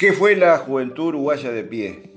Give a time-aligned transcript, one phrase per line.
[0.00, 2.10] ¿Qué fue la juventud uruguaya de pie?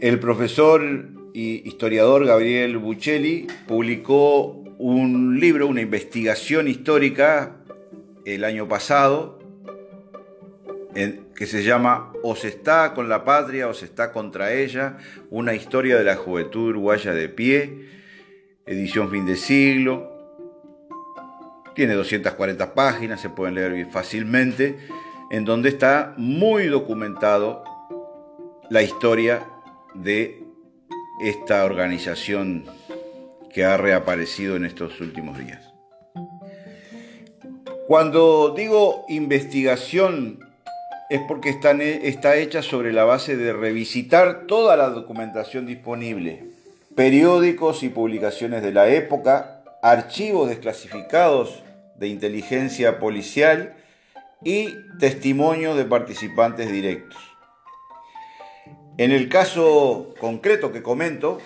[0.00, 0.82] El profesor
[1.32, 7.56] y historiador Gabriel Buccelli publicó un libro, una investigación histórica
[8.26, 9.38] el año pasado,
[10.92, 14.98] que se llama O se está con la patria o se está contra ella,
[15.30, 17.88] una historia de la juventud uruguaya de pie,
[18.66, 20.17] edición fin de siglo,
[21.78, 24.80] tiene 240 páginas, se pueden leer fácilmente,
[25.30, 27.62] en donde está muy documentado
[28.68, 29.46] la historia
[29.94, 30.42] de
[31.20, 32.64] esta organización
[33.54, 35.72] que ha reaparecido en estos últimos días.
[37.86, 40.40] Cuando digo investigación
[41.10, 46.42] es porque está hecha sobre la base de revisitar toda la documentación disponible,
[46.96, 51.62] periódicos y publicaciones de la época, archivos desclasificados
[51.98, 53.76] de inteligencia policial
[54.44, 57.18] y testimonios de participantes directos.
[58.96, 61.38] En el caso concreto que comento,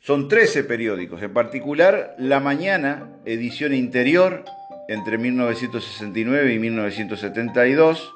[0.00, 4.44] son 13 periódicos, en particular La Mañana, edición interior,
[4.88, 8.14] entre 1969 y 1972,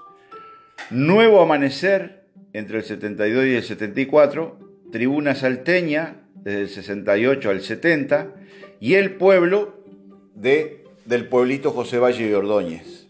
[0.91, 4.59] Nuevo Amanecer, entre el 72 y el 74,
[4.93, 8.35] Tribuna Salteña, desde el 68 al 70,
[8.81, 9.83] y El Pueblo,
[10.35, 13.07] de del pueblito José Valle de Ordóñez,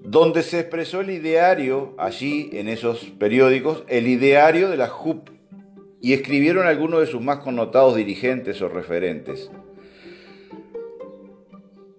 [0.00, 5.28] donde se expresó el ideario, allí en esos periódicos, el ideario de la JUP,
[6.00, 9.50] y escribieron algunos de sus más connotados dirigentes o referentes.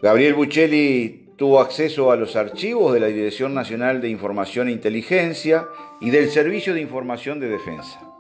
[0.02, 5.68] Gabriel Buccelli tuvo acceso a los archivos de la Dirección Nacional de Información e Inteligencia
[6.02, 8.15] y del Servicio de Información de Defensa.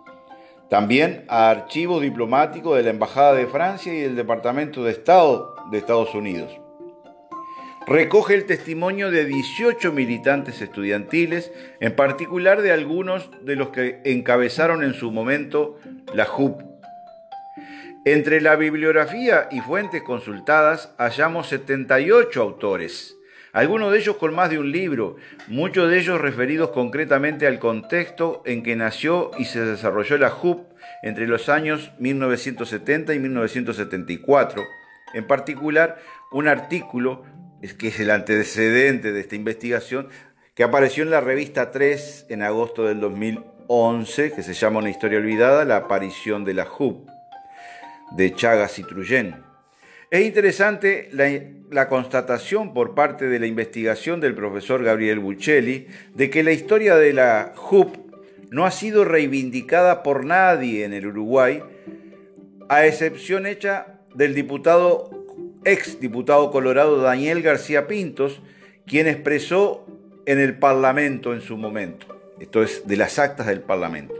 [0.69, 5.77] También a archivos diplomáticos de la Embajada de Francia y del Departamento de Estado de
[5.77, 6.59] Estados Unidos.
[7.87, 14.83] Recoge el testimonio de 18 militantes estudiantiles, en particular de algunos de los que encabezaron
[14.83, 15.77] en su momento
[16.11, 16.61] la JUP.
[18.03, 23.15] Entre la bibliografía y fuentes consultadas hallamos 78 autores,
[23.55, 25.15] algunos de ellos con más de un libro,
[25.47, 30.73] muchos de ellos referidos concretamente al contexto en que nació y se desarrolló la JUP
[31.03, 34.61] entre los años 1970 y 1974.
[35.13, 35.97] En particular,
[36.33, 37.23] un artículo,
[37.79, 40.09] que es el antecedente de esta investigación,
[40.53, 45.17] que apareció en la revista 3 en agosto del 2011, que se llama Una historia
[45.17, 47.07] olvidada, la aparición de la JUP,
[48.17, 49.54] de Chagas y Truyen.
[50.11, 56.43] Es interesante la, constatación por parte de la investigación del profesor Gabriel Buccelli de que
[56.43, 57.97] la historia de la JUP
[58.51, 61.61] no ha sido reivindicada por nadie en el Uruguay,
[62.69, 65.09] a excepción hecha del diputado,
[65.65, 68.41] ex diputado colorado Daniel García Pintos,
[68.85, 69.85] quien expresó
[70.25, 72.07] en el Parlamento en su momento,
[72.39, 74.15] esto es de las actas del Parlamento,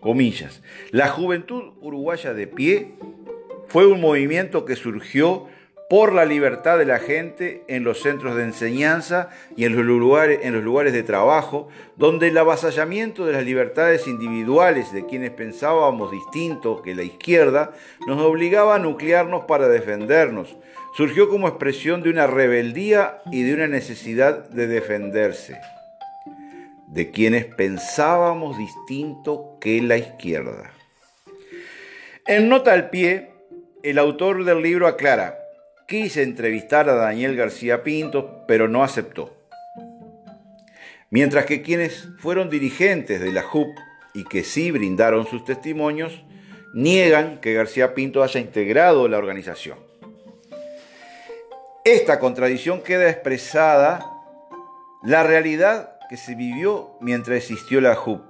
[0.00, 2.94] comillas, la juventud uruguaya de pie
[3.70, 5.46] fue un movimiento que surgió
[5.88, 10.40] por la libertad de la gente en los centros de enseñanza y en los, lugares,
[10.42, 16.10] en los lugares de trabajo, donde el avasallamiento de las libertades individuales de quienes pensábamos
[16.10, 17.72] distinto que la izquierda
[18.06, 20.56] nos obligaba a nuclearnos para defendernos.
[20.96, 25.60] Surgió como expresión de una rebeldía y de una necesidad de defenderse,
[26.88, 30.72] de quienes pensábamos distinto que la izquierda.
[32.26, 33.29] En nota al pie,
[33.82, 35.38] el autor del libro aclara,
[35.86, 39.36] quise entrevistar a Daniel García Pinto, pero no aceptó.
[41.10, 43.68] Mientras que quienes fueron dirigentes de la JUP
[44.14, 46.24] y que sí brindaron sus testimonios,
[46.72, 49.78] niegan que García Pinto haya integrado la organización.
[51.84, 54.04] Esta contradicción queda expresada
[55.02, 58.22] la realidad que se vivió mientras existió la JUP.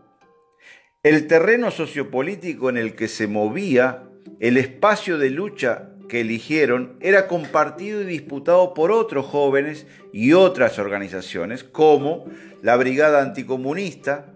[1.02, 4.09] El terreno sociopolítico en el que se movía
[4.40, 10.78] el espacio de lucha que eligieron era compartido y disputado por otros jóvenes y otras
[10.78, 12.24] organizaciones como
[12.62, 14.26] la Brigada Anticomunista,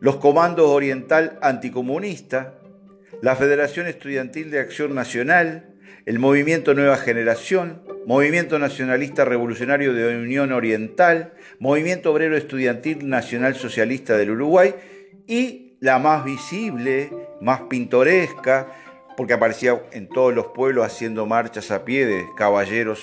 [0.00, 2.54] los Comandos Oriental Anticomunista,
[3.20, 5.74] la Federación Estudiantil de Acción Nacional,
[6.06, 14.16] el Movimiento Nueva Generación, Movimiento Nacionalista Revolucionario de Unión Oriental, Movimiento Obrero Estudiantil Nacional Socialista
[14.16, 14.74] del Uruguay
[15.26, 18.68] y la más visible, más pintoresca,
[19.16, 23.02] porque aparecía en todos los pueblos haciendo marchas a pie de caballeros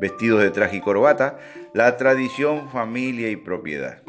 [0.00, 1.38] vestidos de traje y corbata,
[1.74, 4.02] la tradición, familia y propiedad.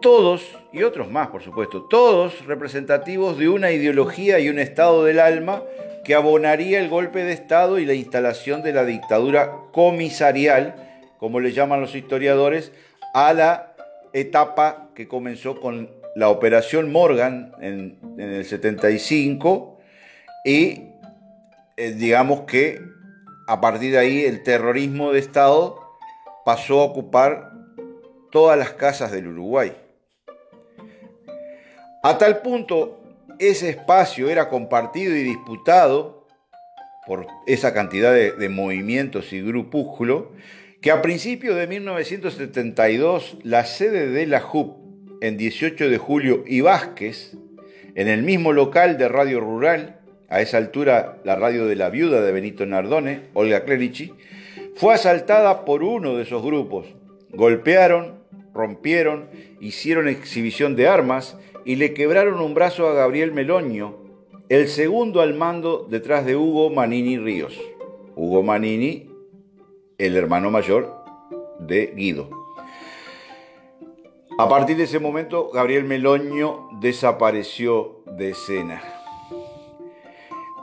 [0.00, 5.20] Todos, y otros más por supuesto, todos representativos de una ideología y un estado del
[5.20, 5.62] alma
[6.04, 10.74] que abonaría el golpe de Estado y la instalación de la dictadura comisarial
[11.22, 12.72] como le llaman los historiadores,
[13.14, 13.76] a la
[14.12, 19.71] etapa que comenzó con la Operación Morgan en, el 75
[20.44, 20.88] y
[21.76, 22.80] eh, digamos que
[23.46, 25.80] a partir de ahí el terrorismo de Estado
[26.44, 27.52] pasó a ocupar
[28.30, 29.76] todas las casas del Uruguay.
[32.02, 33.00] A tal punto
[33.38, 36.26] ese espacio era compartido y disputado
[37.06, 40.24] por esa cantidad de, movimientos y grupúsculos,
[40.80, 44.76] que a principios de 1972 la sede de la JUP
[45.20, 47.32] en 18 de julio y Vázquez,
[47.94, 50.01] en el mismo local de Radio Rural,
[50.32, 54.14] a esa altura la radio de la viuda de Benito Nardone, Olga Clerici,
[54.74, 56.86] fue asaltada por uno de esos grupos.
[57.34, 58.14] Golpearon,
[58.54, 59.28] rompieron,
[59.60, 61.36] hicieron exhibición de armas
[61.66, 63.98] y le quebraron un brazo a Gabriel Meloño,
[64.48, 67.60] el segundo al mando detrás de Hugo Manini Ríos.
[68.16, 69.10] Hugo Manini,
[69.98, 70.96] el hermano mayor
[71.58, 72.30] de Guido.
[74.38, 78.91] A partir de ese momento, Gabriel Meloño desapareció de escena.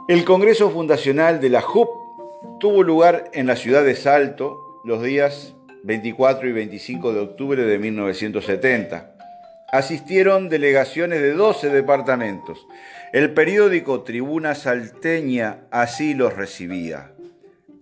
[0.09, 1.87] El Congreso Fundacional de la JUP
[2.59, 5.53] tuvo lugar en la ciudad de Salto los días
[5.83, 9.13] 24 y 25 de octubre de 1970
[9.71, 12.65] asistieron delegaciones de 12 departamentos.
[13.13, 17.11] El periódico Tribuna Salteña así los recibía.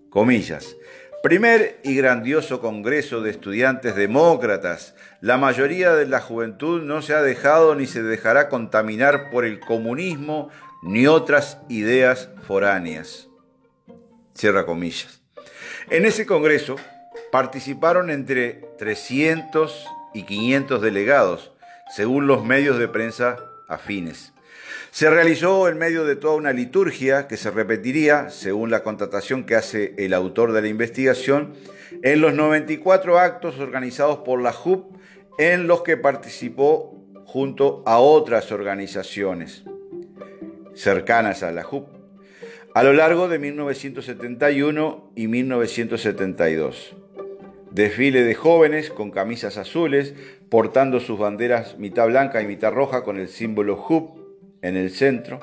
[0.09, 0.75] Comillas.
[1.23, 4.95] Primer y grandioso Congreso de Estudiantes Demócratas.
[5.21, 9.61] La mayoría de la juventud no se ha dejado ni se dejará contaminar por el
[9.61, 10.49] comunismo
[10.81, 13.27] ni otras ideas foráneas.
[14.33, 15.21] Cierra comillas.
[15.89, 16.75] En ese Congreso
[17.31, 21.51] participaron entre 300 y 500 delegados,
[21.95, 23.37] según los medios de prensa
[23.67, 24.33] afines.
[24.91, 29.55] Se realizó en medio de toda una liturgia que se repetiría, según la contratación que
[29.55, 31.53] hace el autor de la investigación,
[32.03, 34.95] en los 94 actos organizados por la JUP
[35.39, 36.95] en los que participó
[37.25, 39.63] junto a otras organizaciones
[40.77, 41.87] cercanas a la JUP
[42.73, 46.95] a lo largo de 1971 y 1972
[47.77, 50.15] desfile de jóvenes con camisas azules,
[50.49, 54.17] portando sus banderas mitad blanca y mitad roja con el símbolo HUP
[54.63, 55.39] en el centro.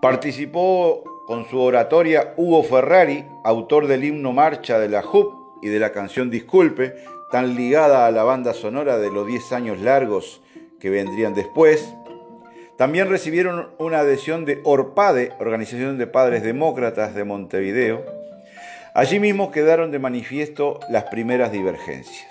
[0.00, 5.80] Participó con su oratoria Hugo Ferrari, autor del himno Marcha de la HUP y de
[5.80, 6.94] la canción Disculpe,
[7.30, 10.42] tan ligada a la banda sonora de los 10 años largos
[10.78, 11.92] que vendrían después.
[12.78, 18.22] También recibieron una adhesión de ORPADE, Organización de Padres Demócratas de Montevideo,
[18.94, 22.28] Allí mismo quedaron de manifiesto las primeras divergencias.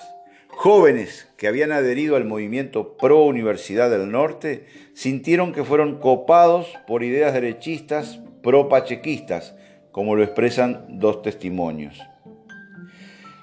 [0.49, 7.01] Jóvenes que habían adherido al movimiento pro Universidad del Norte sintieron que fueron copados por
[7.01, 9.55] ideas derechistas pro pachequistas,
[9.91, 11.99] como lo expresan dos testimonios.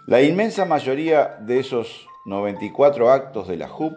[0.06, 3.94] La inmensa mayoría de esos 94 actos de la JUP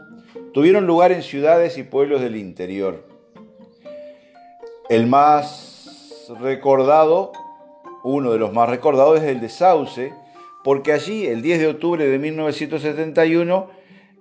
[0.53, 3.05] tuvieron lugar en ciudades y pueblos del interior.
[4.89, 7.31] El más recordado
[8.03, 10.13] uno de los más recordados es el de Sauce,
[10.63, 13.69] porque allí, el 10 de octubre de 1971,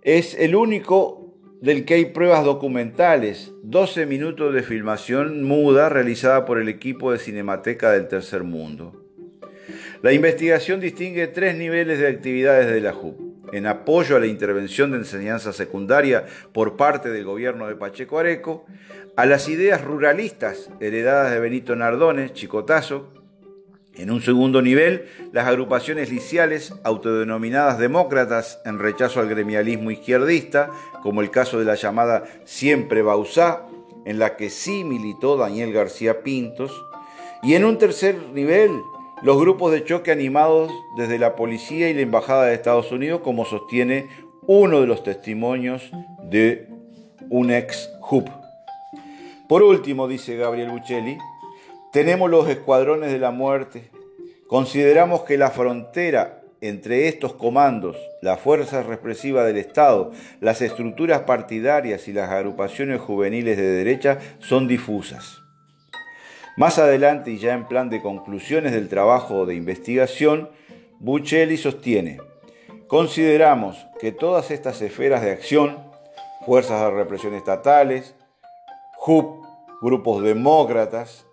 [0.02, 6.58] es el único del que hay pruebas documentales, 12 minutos de filmación muda realizada por
[6.58, 9.04] el equipo de Cinemateca del Tercer Mundo.
[10.02, 13.29] La investigación distingue tres niveles de actividades de la JUP.
[13.52, 18.64] En apoyo a la intervención de enseñanza secundaria por parte del gobierno de Pacheco Areco,
[19.16, 23.12] a las ideas ruralistas heredadas de Benito Nardone, Chicotazo,
[23.96, 30.70] en un segundo nivel, las agrupaciones liciales autodenominadas demócratas en rechazo al gremialismo izquierdista,
[31.02, 33.66] como el caso de la llamada Siempre Bausá,
[34.06, 36.72] en la que sí militó Daniel García Pintos,
[37.42, 38.70] y en un tercer nivel,
[39.22, 43.44] los grupos de choque animados desde la policía y la Embajada de Estados Unidos, como
[43.44, 44.08] sostiene
[44.46, 45.90] uno de los testimonios
[46.22, 46.68] de
[47.28, 48.28] un ex HUP.
[49.48, 51.18] Por último, dice Gabriel Buccelli,
[51.92, 53.90] tenemos los escuadrones de la muerte.
[54.46, 62.06] Consideramos que la frontera entre estos comandos, las fuerzas represivas del Estado, las estructuras partidarias
[62.08, 65.40] y las agrupaciones juveniles de derecha son difusas.
[66.60, 70.50] Más adelante y ya en plan de conclusiones del trabajo de investigación,
[70.98, 72.20] Buccelli sostiene,
[72.86, 75.78] consideramos que todas estas esferas de acción,
[76.44, 78.14] fuerzas de represión estatales,
[79.80, 81.26] grupos demócratas,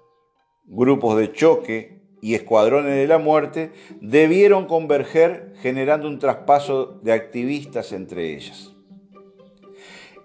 [0.64, 7.92] grupos de choque y escuadrones de la muerte debieron converger generando un traspaso de activistas
[7.92, 8.77] entre ellas.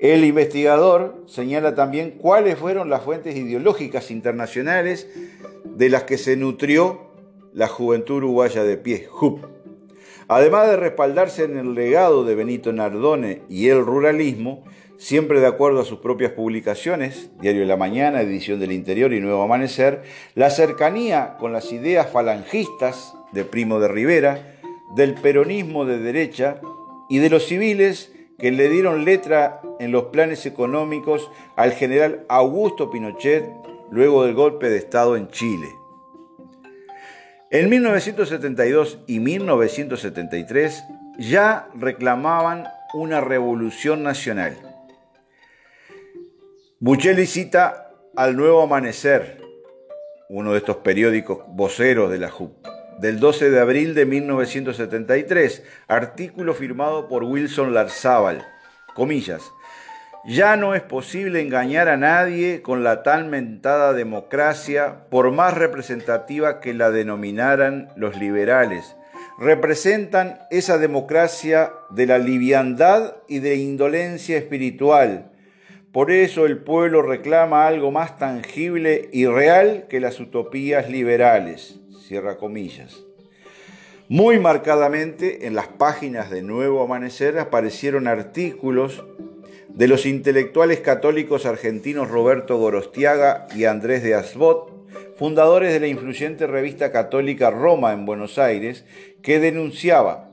[0.02, 5.08] El investigador señala también cuáles fueron las fuentes ideológicas internacionales
[5.64, 7.12] de las que se nutrió
[7.54, 9.44] la juventud uruguaya de pie, JUP.
[10.26, 14.64] Además de respaldarse en el legado de Benito Nardone y el ruralismo,
[14.98, 19.20] siempre de acuerdo a sus propias publicaciones, Diario de la Mañana, Edición del Interior y
[19.20, 20.02] Nuevo Amanecer,
[20.34, 24.58] la cercanía con las ideas falangistas de Primo de Rivera,
[24.96, 26.60] del peronismo de derecha
[27.08, 28.11] y de los civiles
[28.42, 33.48] que le dieron letra en los planes económicos al general Augusto Pinochet
[33.92, 35.68] luego del golpe de Estado en Chile.
[37.52, 40.82] En 1972 y 1973
[41.18, 44.56] ya reclamaban una revolución nacional.
[46.80, 49.40] Buchelli cita al Nuevo Amanecer,
[50.28, 52.30] uno de estos periódicos voceros de la
[52.98, 58.46] del 12 de abril de 1973, artículo firmado por Wilson Larzábal,
[58.94, 59.42] comillas,
[60.24, 66.60] ya no es posible engañar a nadie con la tal mentada democracia, por más representativa
[66.60, 68.94] que la denominaran los liberales.
[69.36, 75.32] Representan esa democracia de la liviandad y de indolencia espiritual.
[75.90, 81.81] Por eso el pueblo reclama algo más tangible y real que las utopías liberales.
[82.38, 83.04] Comillas.
[84.08, 89.04] Muy marcadamente en las páginas de Nuevo Amanecer aparecieron artículos
[89.68, 94.70] de los intelectuales católicos argentinos Roberto Gorostiaga y Andrés de Asbot,
[95.16, 98.84] fundadores de la influyente revista católica Roma en Buenos Aires,
[99.22, 100.28] que denunciaba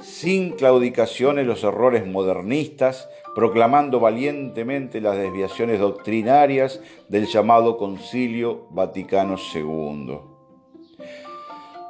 [0.00, 10.37] sin claudicaciones los errores modernistas, proclamando valientemente las desviaciones doctrinarias del llamado Concilio Vaticano II.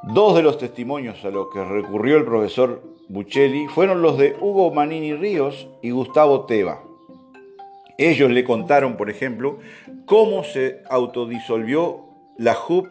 [0.03, 4.73] Dos de los testimonios a los que recurrió el profesor Buccelli fueron los de Hugo
[4.73, 6.83] Manini Ríos y Gustavo Teba.
[7.99, 9.59] Ellos le contaron, por ejemplo,
[10.07, 12.05] cómo se autodisolvió
[12.37, 12.87] la JUP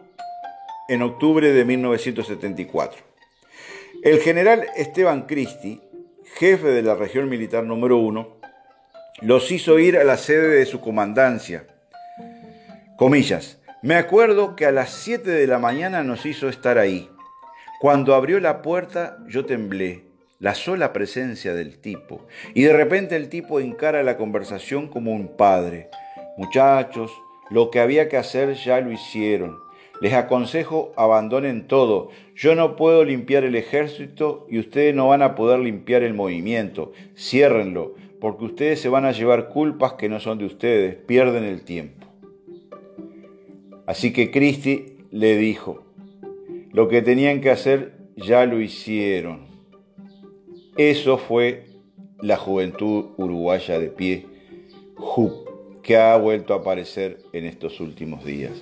[0.90, 3.02] en octubre de 1974.
[4.04, 5.82] El general Esteban Cristi,
[6.36, 8.38] jefe de la región militar número uno,
[9.22, 11.66] los hizo ir a la sede de su comandancia.
[12.98, 17.10] Comillas, me acuerdo que a las 7 de la mañana nos hizo estar ahí.
[17.80, 20.08] Cuando abrió la puerta yo temblé
[20.40, 22.26] la sola presencia del tipo.
[22.56, 25.90] Y de repente el tipo encara la conversación como un padre.
[26.38, 27.12] Muchachos,
[27.50, 29.58] lo que había que hacer ya lo hicieron.
[30.02, 32.10] Les aconsejo abandonen todo.
[32.36, 36.94] Yo no puedo limpiar el ejército y ustedes no van a poder limpiar el movimiento.
[37.16, 40.96] Ciérrenlo, porque ustedes se van a llevar culpas que no son de ustedes.
[40.96, 42.07] Pierden el tiempo.
[43.88, 45.86] Así que Cristi le dijo,
[46.74, 49.48] lo que tenían que hacer ya lo hicieron.
[50.78, 51.66] Eso fue
[52.22, 54.26] la juventud uruguaya de pie,
[55.82, 58.62] que ha vuelto a aparecer en estos últimos días.